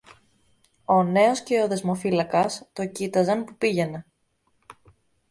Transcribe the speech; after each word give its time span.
Ο 0.85 1.03
νέος 1.03 1.41
και 1.43 1.61
ο 1.61 1.67
δεσμοφύλακας 1.67 2.69
το 2.73 2.85
κοίταζαν 2.85 3.43
που 3.43 3.57
πήγαινε. 3.57 4.05